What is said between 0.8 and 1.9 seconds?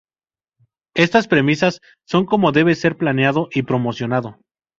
Estas premisas